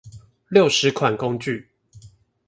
[0.47, 1.69] 六十款工具